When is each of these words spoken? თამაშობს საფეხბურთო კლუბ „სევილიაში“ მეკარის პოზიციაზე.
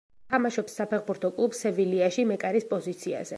თამაშობს 0.33 0.77
საფეხბურთო 0.79 1.31
კლუბ 1.35 1.59
„სევილიაში“ 1.59 2.27
მეკარის 2.33 2.67
პოზიციაზე. 2.73 3.29